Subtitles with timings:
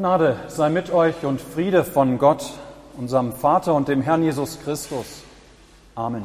[0.00, 2.54] Gnade sei mit euch und Friede von Gott,
[2.96, 5.04] unserem Vater und dem Herrn Jesus Christus.
[5.94, 6.22] Amen.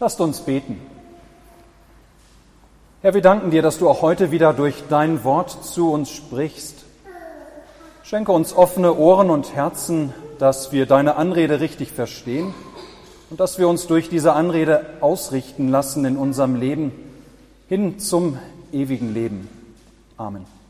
[0.00, 0.80] Lasst uns beten.
[3.02, 6.74] Herr, wir danken dir, dass du auch heute wieder durch dein Wort zu uns sprichst.
[8.02, 12.52] Schenke uns offene Ohren und Herzen, dass wir deine Anrede richtig verstehen
[13.30, 16.90] und dass wir uns durch diese Anrede ausrichten lassen in unserem Leben
[17.68, 18.40] hin zum
[18.72, 19.48] ewigen Leben.
[20.16, 20.61] Amen.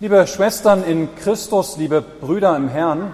[0.00, 3.12] Liebe Schwestern in Christus, liebe Brüder im Herrn,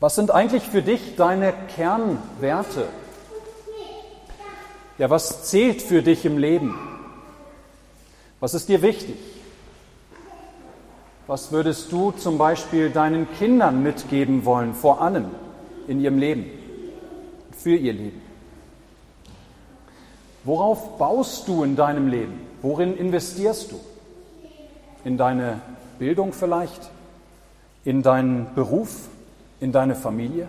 [0.00, 2.88] was sind eigentlich für dich deine Kernwerte?
[4.98, 6.78] Ja, was zählt für dich im Leben?
[8.38, 9.16] Was ist dir wichtig?
[11.26, 15.30] Was würdest du zum Beispiel deinen Kindern mitgeben wollen, vor allem
[15.86, 16.50] in ihrem Leben,
[17.56, 18.20] für ihr Leben?
[20.44, 22.38] Worauf baust du in deinem Leben?
[22.60, 23.80] Worin investierst du?
[25.08, 25.62] In deine
[25.98, 26.90] Bildung vielleicht,
[27.82, 29.08] in deinen Beruf,
[29.58, 30.46] in deine Familie?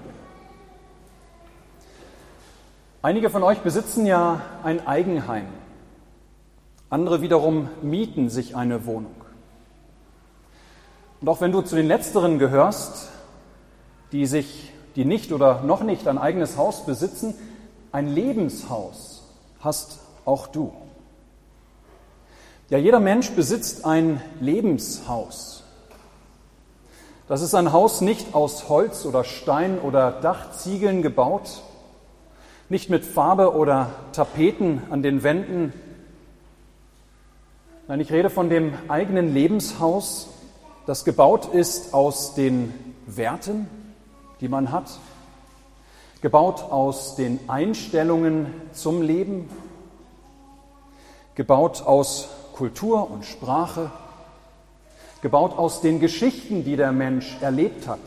[3.02, 5.46] Einige von euch besitzen ja ein Eigenheim,
[6.90, 9.16] andere wiederum mieten sich eine Wohnung.
[11.22, 13.12] Und auch wenn du zu den letzteren gehörst,
[14.12, 17.34] die sich, die nicht oder noch nicht ein eigenes Haus besitzen,
[17.94, 19.24] ein Lebenshaus
[19.62, 20.74] hast auch du.
[22.70, 25.64] Ja, jeder Mensch besitzt ein Lebenshaus.
[27.28, 31.64] Das ist ein Haus nicht aus Holz oder Stein oder Dachziegeln gebaut,
[32.70, 35.74] nicht mit Farbe oder Tapeten an den Wänden.
[37.88, 40.28] Nein, ich rede von dem eigenen Lebenshaus,
[40.86, 42.72] das gebaut ist aus den
[43.08, 43.68] Werten,
[44.42, 44.92] die man hat,
[46.22, 49.50] gebaut aus den Einstellungen zum Leben,
[51.34, 52.30] gebaut aus
[52.60, 53.90] Kultur und Sprache,
[55.22, 58.02] gebaut aus den Geschichten, die der Mensch erlebt hat,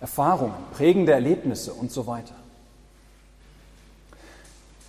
[0.00, 2.34] Erfahrungen, prägende Erlebnisse und so weiter.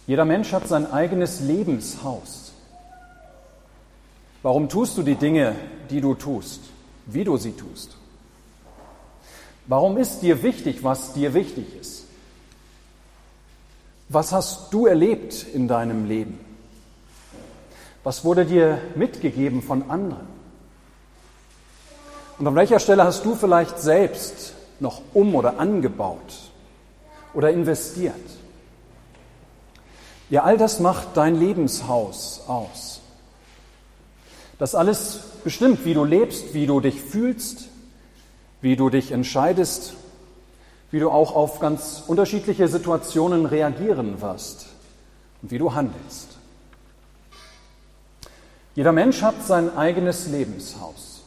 [0.08, 2.54] Jeder Mensch hat sein eigenes Lebenshaus.
[4.44, 5.54] Warum tust du die Dinge,
[5.90, 6.62] die du tust,
[7.08, 7.98] wie du sie tust?
[9.68, 12.06] Warum ist dir wichtig, was dir wichtig ist?
[14.08, 16.51] Was hast du erlebt in deinem Leben?
[18.04, 20.28] Was wurde dir mitgegeben von anderen?
[22.40, 26.52] Und an welcher Stelle hast du vielleicht selbst noch um oder angebaut
[27.34, 28.16] oder investiert?
[30.32, 33.02] Ja, all das macht dein Lebenshaus aus.
[34.58, 37.68] Das alles bestimmt, wie du lebst, wie du dich fühlst,
[38.62, 39.94] wie du dich entscheidest,
[40.90, 44.68] wie du auch auf ganz unterschiedliche Situationen reagieren wirst
[45.42, 46.31] und wie du handelst.
[48.82, 51.22] Jeder Mensch hat sein eigenes Lebenshaus.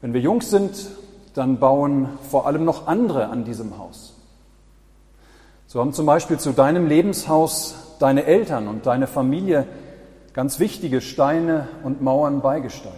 [0.00, 0.74] Wenn wir jung sind,
[1.34, 4.14] dann bauen vor allem noch andere an diesem Haus.
[5.66, 9.66] So haben zum Beispiel zu deinem Lebenshaus deine Eltern und deine Familie
[10.32, 12.94] ganz wichtige Steine und Mauern beigesteuert.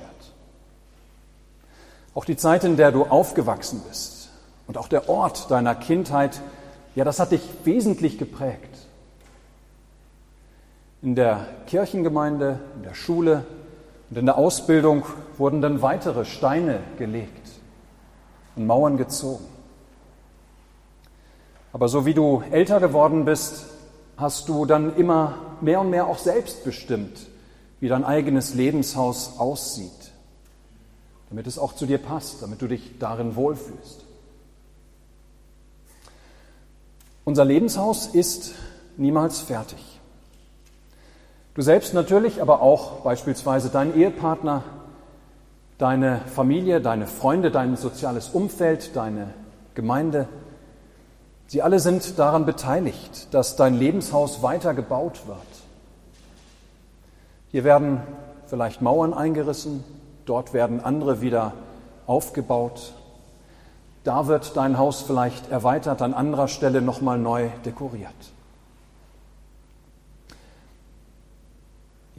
[2.15, 4.29] Auch die Zeit, in der du aufgewachsen bist
[4.69, 6.41] und auch der Ort deiner Kindheit,
[6.95, 8.88] ja, das hat dich wesentlich geprägt.
[11.01, 13.45] In der Kirchengemeinde, in der Schule
[14.11, 15.05] und in der Ausbildung
[15.37, 17.51] wurden dann weitere Steine gelegt
[18.57, 19.45] und Mauern gezogen.
[21.73, 23.67] Aber so wie du älter geworden bist,
[24.17, 27.27] hast du dann immer mehr und mehr auch selbst bestimmt,
[27.79, 30.13] wie dein eigenes Lebenshaus aussieht,
[31.29, 34.05] damit es auch zu dir passt, damit du dich darin wohlfühlst.
[37.25, 38.55] Unser Lebenshaus ist
[38.97, 39.98] niemals fertig.
[41.59, 44.63] Du selbst natürlich, aber auch beispielsweise dein Ehepartner,
[45.77, 49.35] deine Familie, deine Freunde, dein soziales Umfeld, deine
[49.75, 50.29] Gemeinde.
[51.49, 55.39] Sie alle sind daran beteiligt, dass dein Lebenshaus weiter gebaut wird.
[57.51, 58.03] Hier werden
[58.47, 59.83] vielleicht Mauern eingerissen,
[60.27, 61.55] dort werden andere wieder
[62.07, 62.93] aufgebaut.
[64.05, 68.15] Da wird dein Haus vielleicht erweitert, an anderer Stelle nochmal neu dekoriert.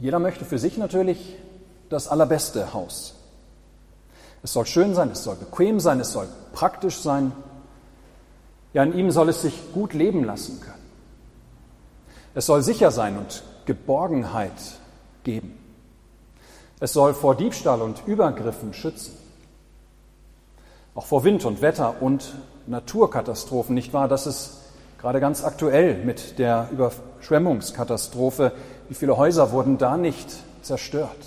[0.00, 1.36] Jeder möchte für sich natürlich
[1.90, 3.14] das allerbeste Haus.
[4.42, 7.32] Es soll schön sein, es soll bequem sein, es soll praktisch sein.
[8.72, 10.80] Ja, in ihm soll es sich gut leben lassen können.
[12.34, 14.52] Es soll sicher sein und Geborgenheit
[15.24, 15.58] geben.
[16.78, 19.12] Es soll vor Diebstahl und Übergriffen schützen.
[20.94, 22.34] Auch vor Wind und Wetter und
[22.66, 24.08] Naturkatastrophen, nicht wahr?
[24.08, 24.60] Das ist
[24.98, 28.52] gerade ganz aktuell mit der Überschwemmungskatastrophe,
[28.90, 31.24] wie viele Häuser wurden da nicht zerstört?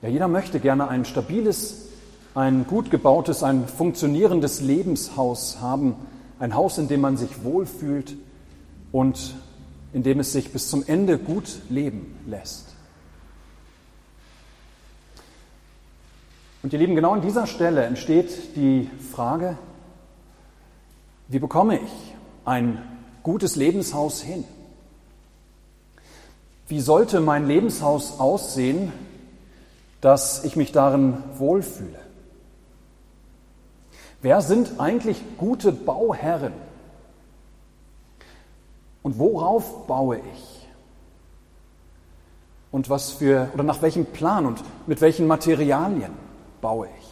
[0.00, 1.88] Ja, jeder möchte gerne ein stabiles,
[2.36, 5.96] ein gut gebautes, ein funktionierendes Lebenshaus haben,
[6.38, 8.14] ein Haus, in dem man sich wohlfühlt
[8.92, 9.34] und
[9.92, 12.68] in dem es sich bis zum Ende gut leben lässt.
[16.62, 19.58] Und ihr Lieben, genau an dieser Stelle entsteht die Frage,
[21.26, 22.14] wie bekomme ich
[22.44, 22.80] ein
[23.24, 24.44] gutes Lebenshaus hin?
[26.72, 28.94] Wie sollte mein Lebenshaus aussehen,
[30.00, 31.98] dass ich mich darin wohlfühle?
[34.22, 36.54] Wer sind eigentlich gute Bauherren?
[39.02, 40.66] Und worauf baue ich?
[42.70, 46.12] Und was für oder nach welchem Plan und mit welchen Materialien?
[46.62, 47.08] baue ich?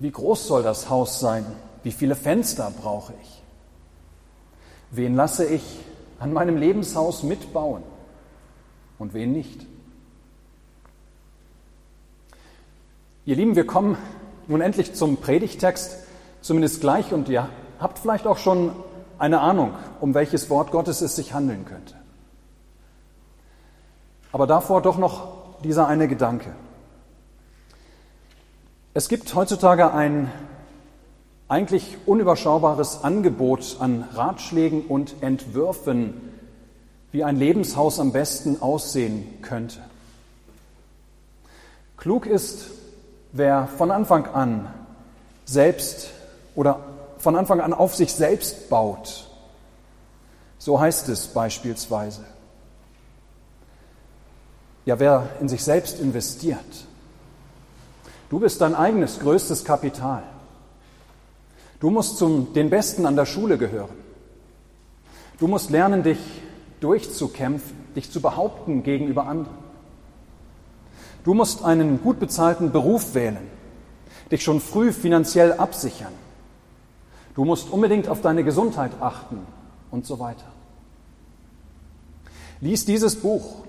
[0.00, 1.46] Wie groß soll das Haus sein?
[1.84, 3.42] Wie viele Fenster brauche ich?
[4.90, 5.62] Wen lasse ich
[6.18, 7.82] an meinem Lebenshaus mitbauen
[8.98, 9.66] und wen nicht?
[13.24, 13.98] Ihr Lieben, wir kommen
[14.46, 15.98] nun endlich zum Predigtext,
[16.40, 17.48] zumindest gleich, und ihr
[17.78, 18.72] habt vielleicht auch schon
[19.18, 21.94] eine Ahnung, um welches Wort Gottes es sich handeln könnte.
[24.32, 26.54] Aber davor doch noch dieser eine Gedanke.
[28.94, 30.30] Es gibt heutzutage ein
[31.48, 36.20] eigentlich unüberschaubares Angebot an Ratschlägen und Entwürfen,
[37.10, 39.80] wie ein Lebenshaus am besten aussehen könnte.
[41.96, 42.66] Klug ist,
[43.32, 44.72] wer von Anfang an
[45.46, 46.10] selbst
[46.54, 46.80] oder
[47.18, 49.26] von Anfang an auf sich selbst baut.
[50.58, 52.24] So heißt es beispielsweise.
[54.84, 56.86] Ja, wer in sich selbst investiert.
[58.30, 60.22] Du bist dein eigenes größtes Kapital.
[61.80, 63.94] Du musst zum den Besten an der Schule gehören.
[65.38, 66.18] Du musst lernen, dich
[66.80, 69.56] durchzukämpfen, dich zu behaupten gegenüber anderen.
[71.24, 73.46] Du musst einen gut bezahlten Beruf wählen,
[74.30, 76.12] dich schon früh finanziell absichern.
[77.34, 79.38] Du musst unbedingt auf deine Gesundheit achten
[79.90, 80.46] und so weiter.
[82.60, 83.64] Lies dieses Buch,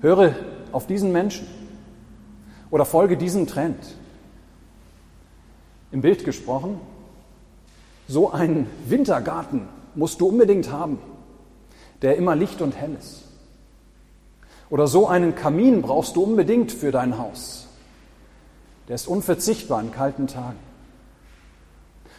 [0.00, 0.34] höre
[0.72, 1.46] auf diesen Menschen
[2.70, 3.96] oder folge diesem Trend.
[5.92, 6.80] Im Bild gesprochen,
[8.08, 10.98] so einen Wintergarten musst du unbedingt haben,
[12.02, 13.22] der immer Licht und hell ist.
[14.70, 17.66] Oder so einen Kamin brauchst du unbedingt für dein Haus.
[18.88, 20.58] Der ist unverzichtbar in kalten Tagen.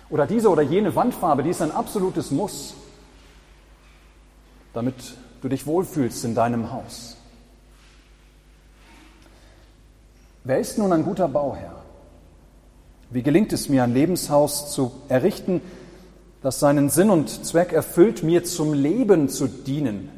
[0.10, 2.76] Oder diese oder jene Wandfarbe, die ist ein absolutes Muss,
[4.74, 4.96] damit
[5.42, 7.18] du dich wohlfühlst in deinem Haus.
[10.44, 11.85] Wer ist nun ein guter Bauherr?
[13.16, 15.62] Wie gelingt es mir, ein Lebenshaus zu errichten,
[16.42, 20.10] das seinen Sinn und Zweck erfüllt, mir zum Leben zu dienen,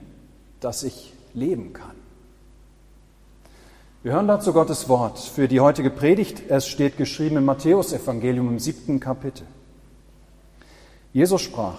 [0.61, 1.91] dass ich leben kann?
[4.01, 6.49] Wir hören dazu Gottes Wort für die heutige Predigt.
[6.49, 9.45] Es steht geschrieben im Matthäusevangelium im siebten Kapitel.
[11.13, 11.77] Jesus sprach,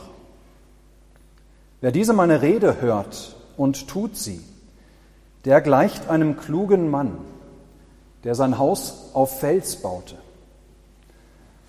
[1.81, 4.41] wer diese meine Rede hört und tut sie,
[5.45, 7.19] der gleicht einem klugen Mann,
[8.23, 10.15] der sein Haus auf Fels baute.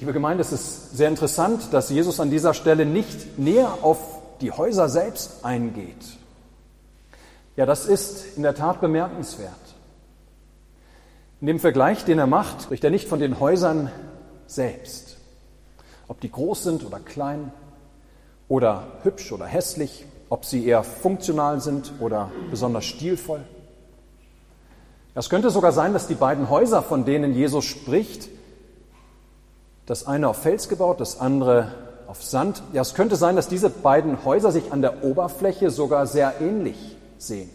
[0.00, 3.98] Liebe Gemeinde, es ist sehr interessant, dass Jesus an dieser Stelle nicht näher auf
[4.40, 6.18] die Häuser selbst eingeht.
[7.54, 9.52] Ja, das ist in der Tat bemerkenswert.
[11.40, 13.88] In dem Vergleich, den er macht, spricht er nicht von den Häusern
[14.48, 15.16] selbst,
[16.08, 17.52] ob die groß sind oder klein
[18.48, 23.44] oder hübsch oder hässlich, ob sie eher funktional sind oder besonders stilvoll.
[25.14, 28.28] Es könnte sogar sein, dass die beiden Häuser, von denen Jesus spricht,
[29.86, 31.72] das eine auf Fels gebaut, das andere
[32.06, 36.06] auf Sand, ja, es könnte sein, dass diese beiden Häuser sich an der Oberfläche sogar
[36.06, 37.50] sehr ähnlich sehen.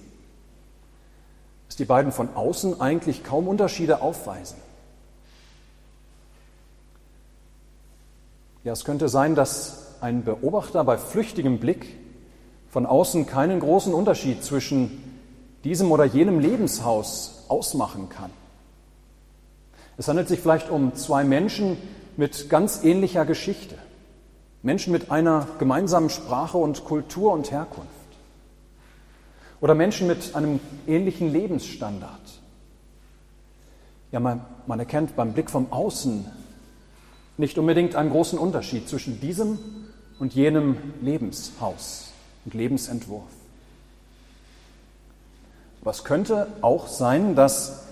[1.68, 4.58] Dass die beiden von außen eigentlich kaum Unterschiede aufweisen.
[8.64, 11.96] Ja, es könnte sein, dass ein Beobachter bei flüchtigem Blick
[12.70, 15.04] von außen keinen großen Unterschied zwischen
[15.64, 18.32] diesem oder jenem Lebenshaus ausmachen kann.
[19.98, 21.78] Es handelt sich vielleicht um zwei Menschen
[22.20, 23.76] mit ganz ähnlicher Geschichte.
[24.62, 27.88] Menschen mit einer gemeinsamen Sprache und Kultur und Herkunft.
[29.62, 32.20] Oder Menschen mit einem ähnlichen Lebensstandard.
[34.12, 36.26] Ja, man, man erkennt beim Blick vom Außen
[37.38, 39.58] nicht unbedingt einen großen Unterschied zwischen diesem
[40.20, 42.12] und jenem Lebenshaus
[42.44, 43.32] und Lebensentwurf.
[45.84, 47.86] Was könnte auch sein, dass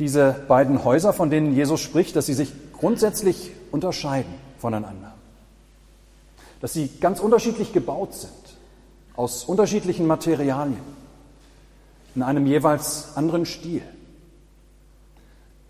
[0.00, 5.14] diese beiden Häuser, von denen Jesus spricht, dass sie sich grundsätzlich unterscheiden voneinander.
[6.60, 8.32] Dass sie ganz unterschiedlich gebaut sind,
[9.14, 10.96] aus unterschiedlichen Materialien,
[12.14, 13.82] in einem jeweils anderen Stil.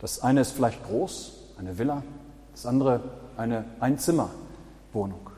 [0.00, 2.02] Das eine ist vielleicht groß, eine Villa,
[2.52, 3.00] das andere
[3.36, 5.30] eine Einzimmerwohnung.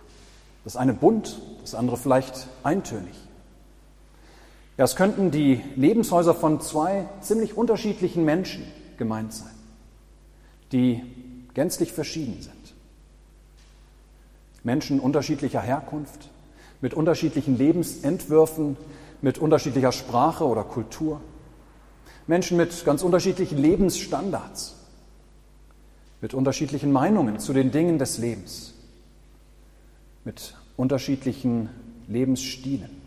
[0.65, 3.15] Das eine bunt, das andere vielleicht eintönig.
[4.77, 8.65] Ja, es könnten die Lebenshäuser von zwei ziemlich unterschiedlichen Menschen
[8.97, 9.51] gemeint sein,
[10.73, 11.03] die
[11.59, 12.55] gänzlich verschieden sind.
[14.63, 16.31] Menschen unterschiedlicher Herkunft,
[16.81, 18.77] mit unterschiedlichen Lebensentwürfen,
[19.23, 21.21] mit unterschiedlicher Sprache oder Kultur.
[22.29, 24.77] Menschen mit ganz unterschiedlichen Lebensstandards,
[26.21, 28.75] mit unterschiedlichen Meinungen zu den Dingen des Lebens,
[30.25, 31.71] mit unterschiedlichen
[32.07, 32.99] Lebensstilen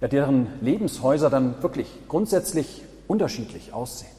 [0.00, 4.15] ja, deren Lebenshäuser dann wirklich grundsätzlich unterschiedlich aussehen.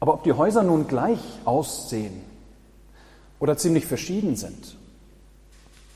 [0.00, 2.22] Aber ob die Häuser nun gleich aussehen
[3.40, 4.76] oder ziemlich verschieden sind,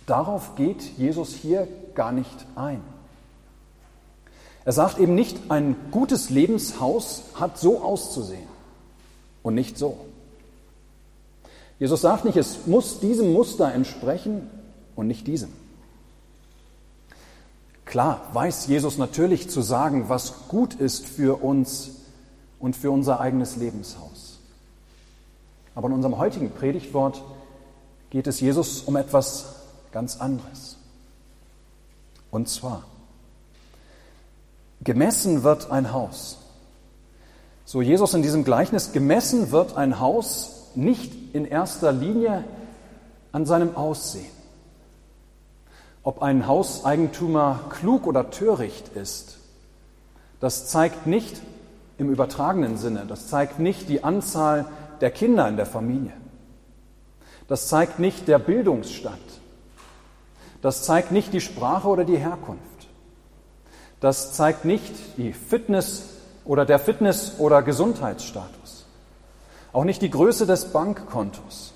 [0.07, 2.81] darauf geht Jesus hier gar nicht ein.
[4.65, 8.47] Er sagt eben nicht, ein gutes Lebenshaus hat so auszusehen
[9.43, 9.97] und nicht so.
[11.79, 14.49] Jesus sagt nicht, es muss diesem Muster entsprechen
[14.95, 15.51] und nicht diesem.
[17.85, 22.02] Klar weiß Jesus natürlich zu sagen, was gut ist für uns
[22.63, 24.39] und für unser eigenes Lebenshaus.
[25.75, 27.23] Aber in unserem heutigen Predigtwort
[28.09, 29.57] geht es Jesus um etwas
[29.93, 30.79] ganz anderes.
[32.31, 32.85] Und zwar,
[34.83, 36.39] gemessen wird ein Haus.
[37.67, 42.45] So Jesus in diesem Gleichnis, gemessen wird ein Haus nicht in erster Linie
[43.33, 44.43] an seinem Aussehen
[46.03, 49.39] ob ein Hauseigentümer klug oder töricht ist,
[50.41, 51.41] das zeigt nicht
[52.03, 54.67] im übertragenen Sinne, das zeigt nicht die Anzahl
[55.01, 56.13] der Kinder in der Familie.
[57.49, 59.21] Das zeigt nicht der Bildungsstand.
[60.61, 62.63] Das zeigt nicht die Sprache oder die Herkunft.
[64.01, 66.09] Das zeigt nicht die Fitness
[66.45, 68.87] oder der Fitness- oder Gesundheitsstatus.
[69.73, 71.73] Auch nicht die Größe des Bankkontos.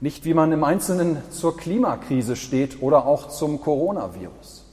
[0.00, 4.67] Nicht wie man im Einzelnen zur Klimakrise steht oder auch zum Coronavirus.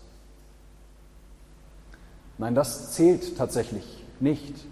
[2.37, 4.65] Nein, das zählt tatsächlich nicht.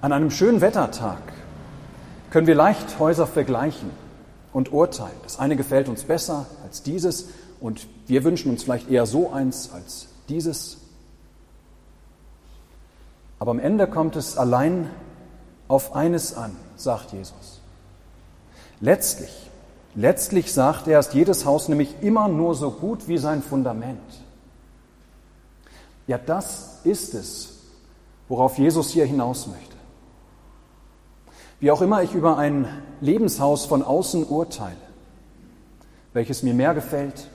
[0.00, 1.18] An einem schönen Wettertag
[2.30, 3.90] können wir leicht Häuser vergleichen
[4.52, 5.16] und urteilen.
[5.22, 7.26] Das eine gefällt uns besser als dieses
[7.60, 10.78] und wir wünschen uns vielleicht eher so eins als dieses.
[13.38, 14.90] Aber am Ende kommt es allein
[15.68, 17.60] auf eines an, sagt Jesus.
[18.80, 19.50] Letztlich,
[19.94, 24.00] letztlich sagt er, ist jedes Haus nämlich immer nur so gut wie sein Fundament.
[26.06, 27.58] Ja, das ist es,
[28.28, 29.76] worauf Jesus hier hinaus möchte.
[31.58, 32.68] Wie auch immer ich über ein
[33.00, 34.76] Lebenshaus von außen urteile,
[36.12, 37.28] welches mir mehr gefällt,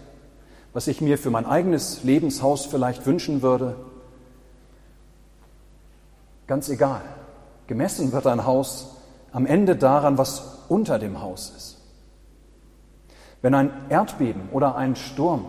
[0.74, 3.76] was ich mir für mein eigenes Lebenshaus vielleicht wünschen würde,
[6.48, 7.02] ganz egal.
[7.68, 8.98] Gemessen wird ein Haus
[9.32, 11.78] am Ende daran, was unter dem Haus ist.
[13.42, 15.46] Wenn ein Erdbeben oder ein Sturm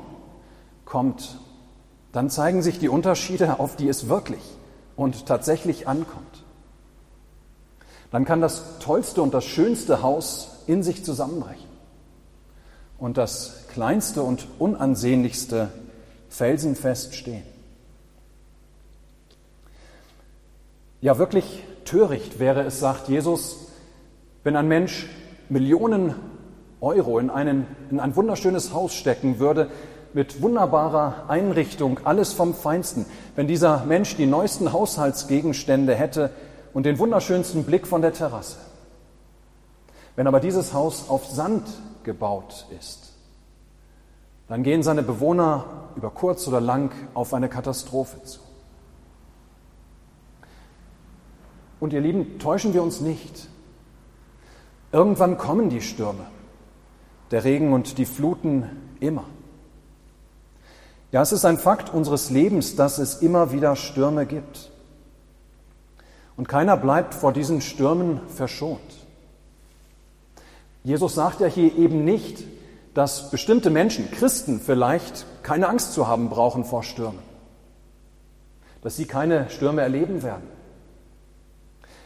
[0.85, 1.38] kommt,
[2.12, 4.42] dann zeigen sich die Unterschiede, auf die es wirklich
[4.97, 6.45] und tatsächlich ankommt.
[8.11, 11.71] Dann kann das tollste und das schönste Haus in sich zusammenbrechen
[12.99, 15.71] und das kleinste und unansehnlichste
[16.28, 17.42] felsenfest stehen.
[21.00, 23.66] Ja, wirklich töricht wäre es, sagt Jesus,
[24.45, 25.09] wenn ein Mensch
[25.49, 26.14] Millionen
[26.81, 29.71] Euro in, einen, in ein wunderschönes Haus stecken würde,
[30.14, 36.31] mit wunderbarer Einrichtung, alles vom Feinsten, wenn dieser Mensch die neuesten Haushaltsgegenstände hätte
[36.75, 38.59] und den wunderschönsten Blick von der Terrasse.
[40.16, 41.66] Wenn aber dieses Haus auf Sand
[42.02, 43.14] gebaut ist,
[44.49, 45.64] dann gehen seine Bewohner
[45.97, 48.40] über kurz oder lang auf eine Katastrophe zu.
[51.81, 53.49] Und ihr Lieben, täuschen wir uns nicht.
[54.92, 56.26] Irgendwann kommen die Stürme,
[57.31, 58.69] der Regen und die Fluten
[59.00, 59.25] immer.
[61.12, 64.71] Ja, es ist ein Fakt unseres Lebens, dass es immer wieder Stürme gibt.
[66.38, 68.81] Und keiner bleibt vor diesen Stürmen verschont.
[70.83, 72.45] Jesus sagt ja hier eben nicht,
[72.95, 77.21] dass bestimmte Menschen, Christen vielleicht, keine Angst zu haben brauchen vor Stürmen,
[78.81, 80.49] dass sie keine Stürme erleben werden.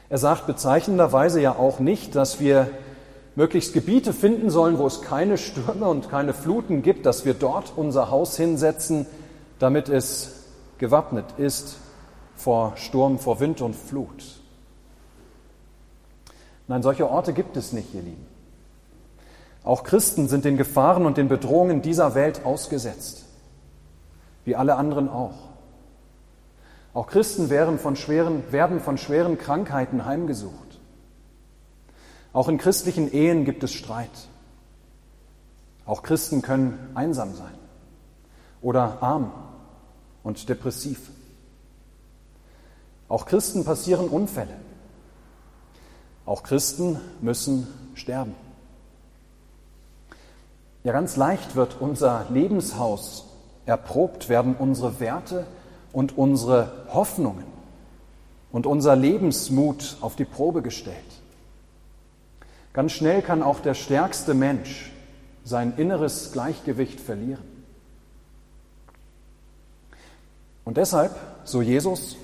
[0.08, 2.70] Er sagt bezeichnenderweise ja auch nicht, dass wir
[3.36, 7.72] möglichst Gebiete finden sollen, wo es keine Stürme und keine Fluten gibt, dass wir dort
[7.76, 9.06] unser Haus hinsetzen,
[9.58, 10.44] damit es
[10.78, 11.76] gewappnet ist
[12.34, 14.24] vor Sturm, vor Wind und Flut.
[16.68, 18.26] Nein, solche Orte gibt es nicht, ihr Lieben.
[19.62, 23.24] Auch Christen sind den Gefahren und den Bedrohungen dieser Welt ausgesetzt,
[24.44, 25.34] wie alle anderen auch.
[26.94, 30.65] Auch Christen werden von schweren, werden von schweren Krankheiten heimgesucht.
[32.36, 34.10] Auch in christlichen Ehen gibt es Streit.
[35.86, 37.54] Auch Christen können einsam sein
[38.60, 39.32] oder arm
[40.22, 41.12] und depressiv.
[43.08, 44.52] Auch Christen passieren Unfälle.
[46.26, 48.34] Auch Christen müssen sterben.
[50.84, 53.24] Ja, ganz leicht wird unser Lebenshaus
[53.64, 55.46] erprobt, werden unsere Werte
[55.90, 57.46] und unsere Hoffnungen
[58.52, 61.15] und unser Lebensmut auf die Probe gestellt.
[62.76, 64.92] Ganz schnell kann auch der stärkste Mensch
[65.44, 67.42] sein inneres Gleichgewicht verlieren.
[70.62, 72.18] Und deshalb, so Jesus,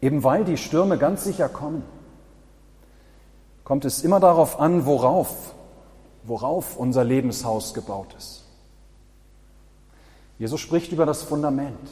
[0.00, 1.82] eben weil die Stürme ganz sicher kommen,
[3.64, 5.54] kommt es immer darauf an, worauf
[6.22, 8.44] worauf unser Lebenshaus gebaut ist.
[10.38, 11.90] Jesus spricht über das Fundament,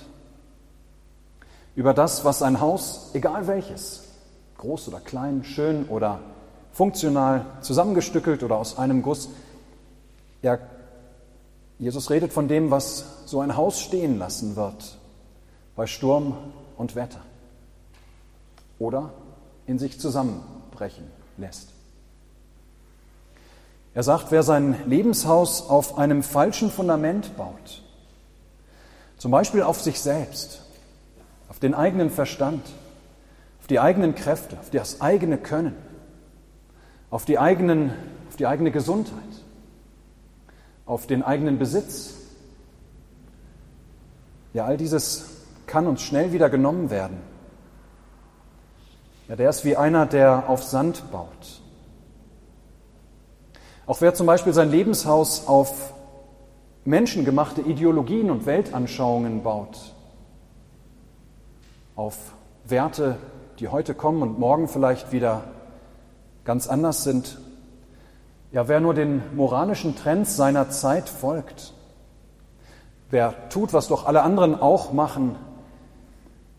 [1.75, 4.05] über das, was ein Haus, egal welches,
[4.59, 6.21] groß oder klein, schön oder
[6.79, 9.31] funktional, zusammengestückelt oder aus einem Guss,
[10.43, 10.59] ja,
[11.81, 14.97] Jesus redet von dem, was so ein Haus stehen lassen wird
[15.75, 16.37] bei Sturm
[16.77, 17.19] und Wetter
[18.79, 19.11] oder
[19.67, 21.03] in sich zusammenbrechen
[21.37, 21.71] lässt.
[23.93, 27.83] Er sagt, wer sein Lebenshaus auf einem falschen Fundament baut,
[29.17, 30.63] zum Beispiel auf sich selbst,
[31.49, 32.65] auf den eigenen Verstand,
[33.61, 35.88] auf die eigenen Kräfte, auf das eigene Können,
[37.11, 37.93] auf die, eigenen,
[38.29, 39.19] auf die eigene Gesundheit,
[40.87, 42.15] auf den eigenen Besitz.
[44.53, 47.19] Ja, all dieses kann uns schnell wieder genommen werden.
[49.29, 51.61] Ja, der ist wie einer, der auf Sand baut.
[53.87, 55.95] Auch wer zum Beispiel sein Lebenshaus auf
[56.85, 59.95] menschengemachte Ideologien und Weltanschauungen baut,
[61.97, 62.17] auf
[62.65, 63.17] Werte,
[63.59, 65.45] die heute kommen und morgen vielleicht wieder
[66.49, 67.39] ganz anders sind,
[68.53, 71.75] ja, wer nur den moralischen Trends seiner Zeit folgt,
[73.11, 75.37] wer tut, was doch alle anderen auch machen,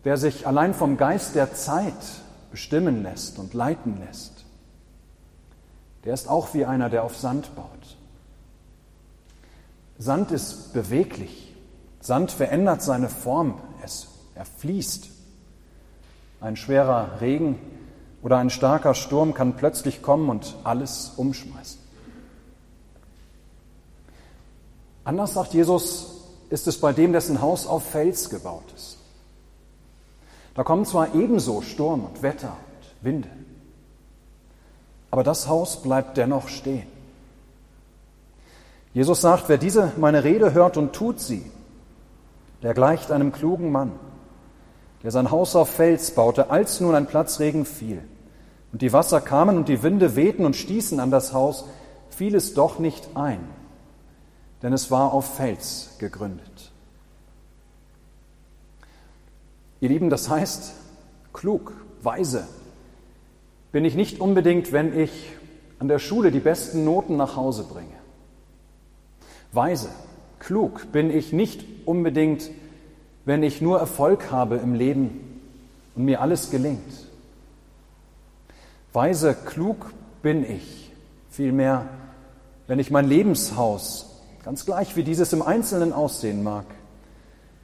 [0.04, 1.96] wer sich allein vom Geist der Zeit
[2.52, 4.46] bestimmen lässt und leiten lässt,
[6.06, 7.98] der ist auch wie einer, der auf Sand baut.
[9.98, 11.56] Sand ist beweglich.
[12.00, 13.60] Sand verändert seine Form.
[13.84, 15.10] Es, er fließt.
[16.42, 17.79] Ein schwerer Regen
[18.22, 21.80] oder ein starker Sturm kann plötzlich kommen und alles umschmeißen.
[25.04, 28.98] Anders sagt Jesus, ist es bei dem, dessen Haus auf Fels gebaut ist.
[30.56, 33.30] Da kommen zwar ebenso Sturm und Wetter und Winde,
[35.10, 36.88] aber das Haus bleibt dennoch stehen.
[38.94, 41.50] Jesus sagt, wer diese meine Rede hört und tut sie,
[42.62, 43.92] der gleicht einem klugen Mann,
[45.04, 48.04] der sein Haus auf Fels baute, als nun ein Platzregen fiel.
[48.72, 51.66] Und die Wasser kamen und die Winde wehten und stießen an das Haus,
[52.10, 53.40] fiel es doch nicht ein,
[54.62, 56.72] denn es war auf Fels gegründet.
[59.80, 60.74] Ihr Lieben, das heißt
[61.32, 62.48] klug, weise,
[63.72, 65.32] bin ich nicht unbedingt, wenn ich
[65.80, 67.88] an der Schule die besten Noten nach Hause bringe.
[69.54, 69.90] Weise,
[70.40, 72.52] klug bin ich nicht unbedingt,
[73.30, 75.42] wenn ich nur Erfolg habe im Leben
[75.96, 77.08] und mir alles gelingt.
[78.92, 80.92] Weise, klug bin ich
[81.30, 81.88] vielmehr,
[82.66, 86.66] wenn ich mein Lebenshaus, ganz gleich wie dieses im Einzelnen aussehen mag,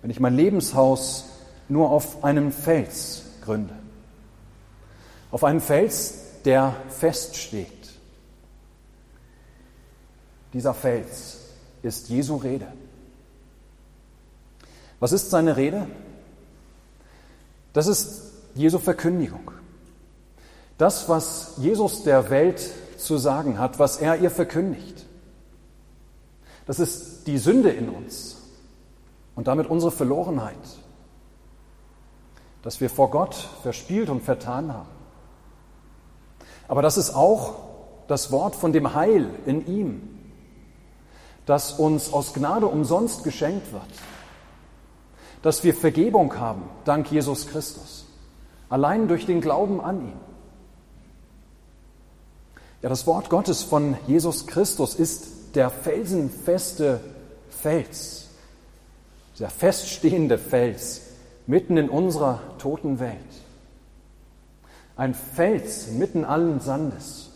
[0.04, 1.25] wenn ich mein Lebenshaus
[1.67, 3.73] nur auf einem Fels gründe
[5.36, 6.13] auf einem Fels,
[6.45, 7.67] der feststeht.
[10.54, 11.39] Dieser Fels
[11.84, 12.67] ist Jesu Rede.
[14.99, 15.88] Was ist seine Rede?
[17.73, 19.51] Das ist Jesu Verkündigung.
[20.77, 25.05] Das, was Jesus der Welt zu sagen hat, was er ihr verkündigt.
[26.65, 28.38] Das ist die Sünde in uns.
[29.36, 30.55] und damit unsere Verlorenheit,
[32.62, 34.89] dass wir vor Gott verspielt und vertan haben.
[36.67, 37.55] Aber das ist auch
[38.08, 40.19] das Wort von dem Heil in ihm,
[41.45, 43.84] das uns aus Gnade umsonst geschenkt wird,
[45.45, 48.05] dass wir Vergebung haben dank Jesus Christus,
[48.67, 50.19] allein durch den Glauben an ihn.
[52.81, 56.99] Ja, das Wort Gottes von Jesus Christus ist der felsenfeste
[57.51, 58.29] Fels,
[59.38, 61.01] der feststehende Fels
[61.45, 63.19] mitten in unserer toten Welt.
[64.95, 67.29] Ein Fels mitten allen Sandes.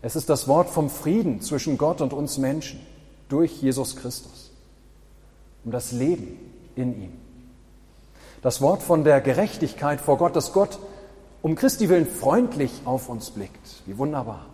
[0.00, 2.80] Es ist das Wort vom Frieden zwischen Gott und uns Menschen
[3.28, 4.49] durch Jesus Christus.
[5.64, 6.38] Um das Leben
[6.74, 7.12] in ihm.
[8.42, 10.78] Das Wort von der Gerechtigkeit vor Gott, dass Gott
[11.42, 13.82] um Christi willen freundlich auf uns blickt.
[13.86, 14.46] Wie wunderbar.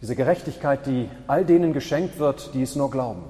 [0.00, 3.24] Diese Gerechtigkeit, die all denen geschenkt wird, die es nur glauben.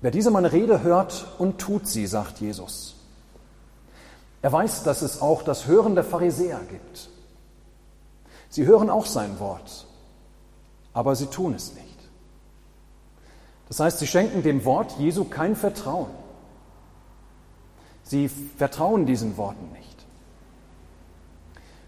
[0.00, 2.96] Wer diese meine Rede hört und tut sie, sagt Jesus.
[4.42, 7.08] Er weiß, dass es auch das Hören der Pharisäer gibt.
[8.48, 9.86] Sie hören auch sein Wort,
[10.92, 11.87] aber sie tun es nicht.
[13.68, 16.10] Das heißt, sie schenken dem Wort Jesu kein Vertrauen.
[18.02, 20.06] Sie vertrauen diesen Worten nicht.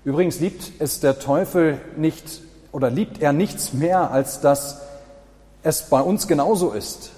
[0.04, 4.82] Übrigens liebt es der Teufel nicht oder liebt er nichts mehr, als dass
[5.62, 7.12] es bei uns genauso ist,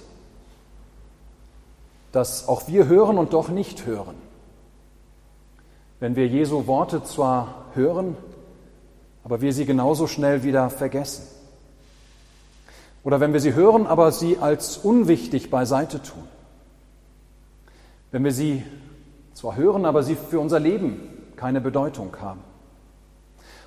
[2.12, 4.14] dass auch wir hören und doch nicht hören.
[6.00, 8.16] Wenn wir Jesu Worte zwar hören,
[9.24, 11.24] aber wir sie genauso schnell wieder vergessen.
[13.04, 16.22] Oder wenn wir sie hören, aber sie als unwichtig beiseite tun.
[18.10, 18.62] Wenn wir sie
[19.34, 21.00] zwar hören, aber sie für unser Leben
[21.36, 22.40] keine Bedeutung haben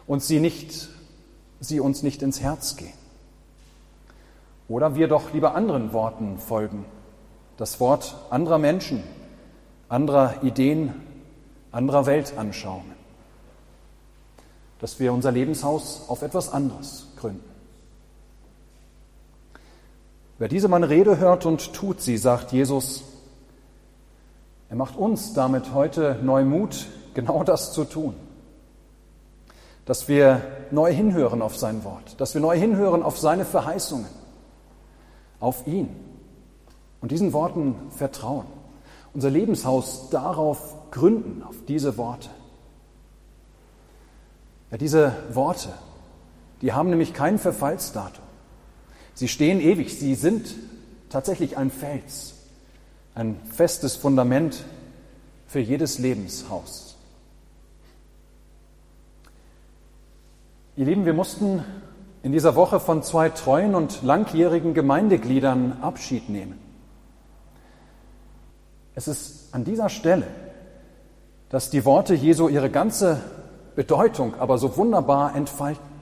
[0.08, 0.90] und sie, nicht,
[1.60, 2.94] sie uns nicht ins Herz gehen.
[4.68, 6.86] Oder wir doch lieber anderen Worten folgen,
[7.58, 9.04] das Wort anderer Menschen,
[9.90, 10.94] anderer Ideen,
[11.72, 12.94] anderer Weltanschauungen,
[14.80, 17.55] dass wir unser Lebenshaus auf etwas anderes gründen.
[20.38, 23.04] Wer diese meine Rede hört und tut sie, sagt Jesus,
[24.70, 28.16] er macht uns damit heute neu Mut, genau das zu tun.
[29.86, 34.08] Dass wir neu hinhören auf sein Wort, dass wir neu hinhören auf seine Verheißungen,
[35.40, 35.96] auf ihn
[37.00, 38.48] und diesen Worten vertrauen.
[39.14, 42.30] Unser Lebenshaus darauf gründen, auf diese Worte.
[44.70, 45.70] Ja, diese Worte,
[46.62, 48.25] die haben nämlich kein Verfallsdatum.
[49.16, 50.56] Sie stehen ewig, sie sind
[51.10, 52.36] tatsächlich ein Fels,
[53.16, 54.64] ein festes Fundament
[55.48, 56.98] für jedes Lebenshaus.
[60.76, 61.64] Ihr Lieben, wir mussten
[62.24, 66.60] in dieser Woche von zwei treuen und langjährigen Gemeindegliedern Abschied nehmen.
[68.96, 70.28] Es ist an dieser Stelle,
[71.48, 73.22] dass die Worte Jesu ihre ganze
[73.78, 75.95] Bedeutung aber so wunderbar entfalten.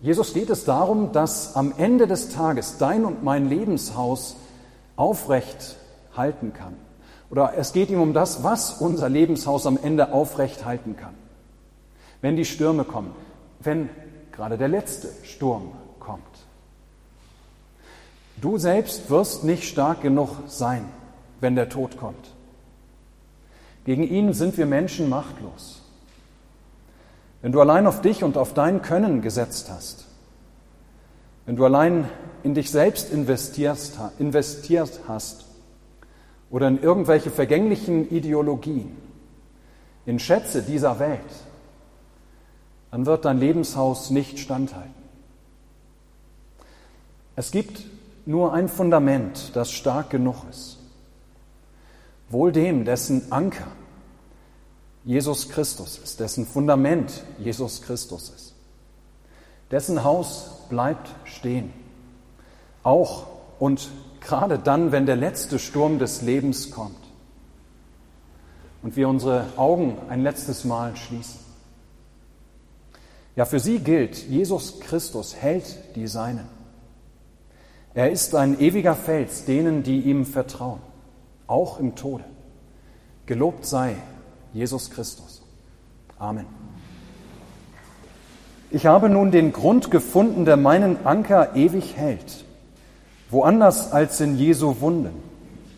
[0.00, 4.36] Jesus geht es darum, dass am Ende des Tages dein und mein Lebenshaus
[4.96, 5.76] aufrecht
[6.16, 6.74] halten kann.
[7.30, 11.14] Oder es geht ihm um das, was unser Lebenshaus am Ende aufrecht halten kann.
[12.20, 13.12] Wenn die Stürme kommen,
[13.60, 13.90] wenn
[14.32, 16.22] gerade der letzte Sturm kommt.
[18.40, 20.84] Du selbst wirst nicht stark genug sein,
[21.40, 22.34] wenn der Tod kommt.
[23.84, 25.77] Gegen ihn sind wir Menschen machtlos.
[27.40, 30.06] Wenn du allein auf dich und auf dein Können gesetzt hast,
[31.46, 32.08] wenn du allein
[32.42, 35.46] in dich selbst investiert hast
[36.50, 38.96] oder in irgendwelche vergänglichen Ideologien,
[40.04, 41.20] in Schätze dieser Welt,
[42.90, 44.94] dann wird dein Lebenshaus nicht standhalten.
[47.36, 47.84] Es gibt
[48.26, 50.78] nur ein Fundament, das stark genug ist.
[52.30, 53.68] Wohl dem, dessen Anker
[55.08, 58.54] Jesus Christus ist, dessen Fundament Jesus Christus ist.
[59.70, 61.72] Dessen Haus bleibt stehen.
[62.82, 63.26] Auch
[63.58, 63.88] und
[64.20, 67.00] gerade dann, wenn der letzte Sturm des Lebens kommt
[68.82, 71.40] und wir unsere Augen ein letztes Mal schließen.
[73.34, 76.50] Ja, für sie gilt, Jesus Christus hält die Seinen.
[77.94, 80.80] Er ist ein ewiger Fels denen, die ihm vertrauen,
[81.46, 82.24] auch im Tode.
[83.24, 83.96] Gelobt sei
[84.52, 85.42] Jesus Christus.
[86.18, 86.46] Amen.
[88.70, 92.44] Ich habe nun den Grund gefunden, der meinen Anker ewig hält.
[93.30, 95.22] Woanders als in Jesu Wunden.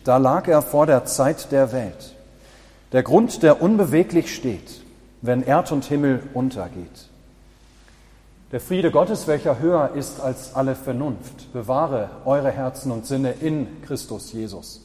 [0.03, 2.15] Da lag er vor der Zeit der Welt.
[2.91, 4.81] Der Grund, der unbeweglich steht,
[5.21, 7.09] wenn Erd und Himmel untergeht.
[8.51, 13.81] Der Friede Gottes, welcher höher ist als alle Vernunft, bewahre eure Herzen und Sinne in
[13.83, 14.81] Christus Jesus.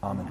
[0.00, 0.28] Amen.